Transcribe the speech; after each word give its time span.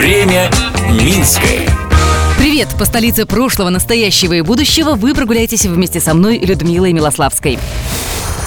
Время 0.00 0.50
Минское. 0.92 1.68
Привет! 2.38 2.68
По 2.78 2.86
столице 2.86 3.26
прошлого, 3.26 3.68
настоящего 3.68 4.32
и 4.32 4.40
будущего 4.40 4.94
вы 4.94 5.12
прогуляетесь 5.12 5.66
вместе 5.66 6.00
со 6.00 6.14
мной, 6.14 6.38
Людмилой 6.38 6.94
Милославской. 6.94 7.58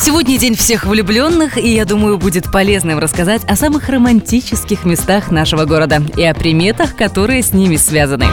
Сегодня 0.01 0.39
день 0.39 0.55
всех 0.55 0.87
влюбленных, 0.87 1.59
и 1.59 1.75
я 1.75 1.85
думаю, 1.85 2.17
будет 2.17 2.51
полезным 2.51 2.97
рассказать 2.97 3.43
о 3.45 3.55
самых 3.55 3.87
романтических 3.87 4.83
местах 4.83 5.29
нашего 5.29 5.65
города 5.65 6.01
и 6.17 6.23
о 6.23 6.33
приметах, 6.33 6.95
которые 6.95 7.43
с 7.43 7.53
ними 7.53 7.75
связаны. 7.75 8.25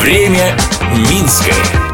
Время 0.00 0.56
Минское. 0.96 1.89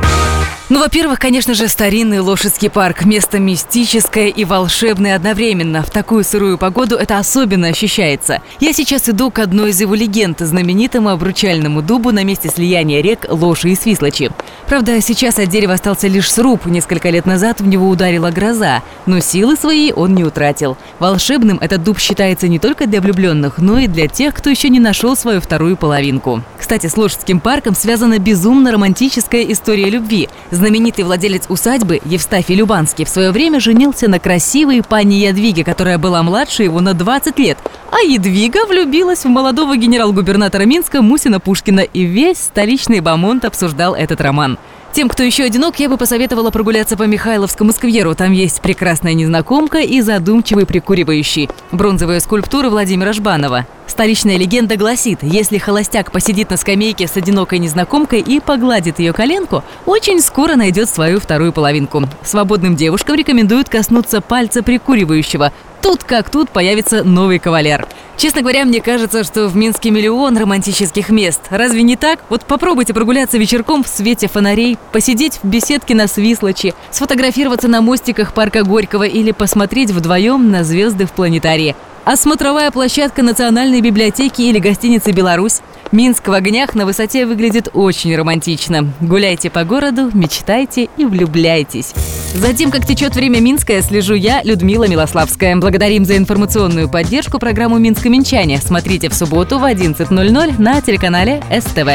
Ну, 0.68 0.80
во-первых, 0.80 1.20
конечно 1.20 1.54
же, 1.54 1.68
старинный 1.68 2.18
Лошадский 2.18 2.68
парк. 2.68 3.04
Место 3.04 3.38
мистическое 3.38 4.26
и 4.26 4.44
волшебное 4.44 5.14
одновременно. 5.14 5.84
В 5.84 5.90
такую 5.90 6.24
сырую 6.24 6.58
погоду 6.58 6.96
это 6.96 7.18
особенно 7.18 7.68
ощущается. 7.68 8.42
Я 8.58 8.72
сейчас 8.72 9.08
иду 9.08 9.30
к 9.30 9.38
одной 9.38 9.70
из 9.70 9.80
его 9.80 9.94
легенд, 9.94 10.40
знаменитому 10.40 11.10
обручальному 11.10 11.82
дубу 11.82 12.10
на 12.10 12.24
месте 12.24 12.48
слияния 12.48 13.00
рек 13.00 13.26
Лоши 13.28 13.68
и 13.68 13.76
Свислочи. 13.76 14.32
Правда, 14.66 15.00
сейчас 15.00 15.38
от 15.38 15.50
дерева 15.50 15.74
остался 15.74 16.08
лишь 16.08 16.32
сруб. 16.32 16.66
Несколько 16.66 17.10
лет 17.10 17.26
назад 17.26 17.60
в 17.60 17.66
него 17.68 17.88
ударила 17.88 18.32
гроза, 18.32 18.82
но 19.06 19.20
силы 19.20 19.54
свои 19.54 19.92
он 19.92 20.16
не 20.16 20.24
утратил. 20.24 20.76
Волшебным 20.98 21.58
этот 21.60 21.84
дуб 21.84 22.00
считается 22.00 22.48
не 22.48 22.58
только 22.58 22.88
для 22.88 23.00
влюбленных, 23.00 23.58
но 23.58 23.78
и 23.78 23.86
для 23.86 24.08
тех, 24.08 24.34
кто 24.34 24.50
еще 24.50 24.68
не 24.68 24.80
нашел 24.80 25.14
свою 25.14 25.40
вторую 25.40 25.76
половинку. 25.76 26.42
Кстати, 26.58 26.88
с 26.88 26.96
Лошадским 26.96 27.38
парком 27.38 27.76
связана 27.76 28.18
безумно 28.18 28.72
романтическая 28.72 29.42
история 29.42 29.90
любви. 29.90 30.28
Знаменитый 30.56 31.04
владелец 31.04 31.44
усадьбы 31.50 32.00
Евстафий 32.06 32.54
Любанский 32.54 33.04
в 33.04 33.10
свое 33.10 33.30
время 33.30 33.60
женился 33.60 34.08
на 34.08 34.18
красивой 34.18 34.82
пани 34.82 35.16
Ядвиге, 35.16 35.64
которая 35.64 35.98
была 35.98 36.22
младше 36.22 36.62
его 36.62 36.80
на 36.80 36.94
20 36.94 37.38
лет. 37.38 37.58
А 37.90 38.00
Едвига 38.00 38.64
влюбилась 38.64 39.26
в 39.26 39.28
молодого 39.28 39.76
генерал-губернатора 39.76 40.62
Минска 40.62 41.02
Мусина 41.02 41.40
Пушкина, 41.40 41.80
и 41.80 42.04
весь 42.04 42.38
столичный 42.38 43.00
бамонт 43.00 43.44
обсуждал 43.44 43.94
этот 43.94 44.22
роман. 44.22 44.56
Тем, 44.92 45.10
кто 45.10 45.22
еще 45.22 45.44
одинок, 45.44 45.78
я 45.78 45.90
бы 45.90 45.98
посоветовала 45.98 46.50
прогуляться 46.50 46.96
по 46.96 47.02
Михайловскому 47.02 47.72
скверу. 47.72 48.14
Там 48.14 48.32
есть 48.32 48.62
прекрасная 48.62 49.12
незнакомка 49.12 49.80
и 49.80 50.00
задумчивый 50.00 50.64
прикуривающий. 50.64 51.50
Бронзовая 51.70 52.18
скульптура 52.20 52.70
Владимира 52.70 53.12
Жбанова. 53.12 53.66
Столичная 53.96 54.36
легенда 54.36 54.76
гласит, 54.76 55.20
если 55.22 55.56
холостяк 55.56 56.12
посидит 56.12 56.50
на 56.50 56.58
скамейке 56.58 57.06
с 57.06 57.16
одинокой 57.16 57.58
незнакомкой 57.58 58.20
и 58.20 58.40
погладит 58.40 58.98
ее 58.98 59.14
коленку, 59.14 59.64
очень 59.86 60.20
скоро 60.20 60.54
найдет 60.54 60.90
свою 60.90 61.18
вторую 61.18 61.50
половинку. 61.54 62.02
Свободным 62.22 62.76
девушкам 62.76 63.16
рекомендуют 63.16 63.70
коснуться 63.70 64.20
пальца 64.20 64.62
прикуривающего. 64.62 65.50
Тут 65.86 66.02
как 66.02 66.30
тут 66.30 66.50
появится 66.50 67.04
новый 67.04 67.38
кавалер. 67.38 67.86
Честно 68.16 68.40
говоря, 68.40 68.64
мне 68.64 68.80
кажется, 68.80 69.22
что 69.22 69.46
в 69.46 69.54
Минске 69.54 69.92
миллион 69.92 70.36
романтических 70.36 71.10
мест. 71.10 71.42
Разве 71.48 71.82
не 71.82 71.94
так? 71.94 72.18
Вот 72.28 72.44
попробуйте 72.44 72.92
прогуляться 72.92 73.38
вечерком 73.38 73.84
в 73.84 73.86
свете 73.86 74.26
фонарей, 74.26 74.78
посидеть 74.90 75.38
в 75.40 75.46
беседке 75.46 75.94
на 75.94 76.08
Свислочи, 76.08 76.74
сфотографироваться 76.90 77.68
на 77.68 77.82
мостиках 77.82 78.34
парка 78.34 78.64
Горького 78.64 79.04
или 79.04 79.30
посмотреть 79.30 79.92
вдвоем 79.92 80.50
на 80.50 80.64
звезды 80.64 81.06
в 81.06 81.12
планетарии. 81.12 81.76
А 82.04 82.16
смотровая 82.16 82.72
площадка 82.72 83.22
Национальной 83.22 83.80
библиотеки 83.80 84.42
или 84.42 84.58
гостиницы 84.58 85.12
«Беларусь» 85.12 85.60
Минск 85.92 86.26
в 86.26 86.32
огнях 86.32 86.74
на 86.74 86.84
высоте 86.84 87.26
выглядит 87.26 87.68
очень 87.72 88.16
романтично. 88.16 88.92
Гуляйте 89.00 89.50
по 89.50 89.62
городу, 89.62 90.10
мечтайте 90.12 90.88
и 90.96 91.04
влюбляйтесь. 91.04 91.94
За 92.34 92.52
тем, 92.52 92.70
как 92.70 92.86
течет 92.86 93.14
время 93.14 93.40
Минское, 93.40 93.82
слежу 93.82 94.14
я, 94.14 94.42
Людмила 94.42 94.86
Милославская. 94.86 95.56
Благодарим 95.56 96.04
за 96.04 96.16
информационную 96.16 96.88
поддержку 96.88 97.38
программу 97.38 97.78
«Минско-Минчане». 97.78 98.60
Смотрите 98.60 99.08
в 99.08 99.14
субботу 99.14 99.58
в 99.58 99.64
11.00 99.64 100.60
на 100.60 100.80
телеканале 100.80 101.42
СТВ. 101.50 101.88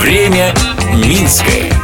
Время 0.00 0.54
Минское. 0.94 1.77